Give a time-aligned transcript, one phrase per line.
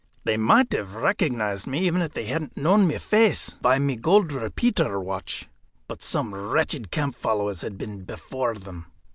[0.23, 4.31] They might have recognised me, even if they hadn't known my face, by my goold
[4.31, 5.47] repeater watch;
[5.87, 8.87] but some wretched camp followers had been before them.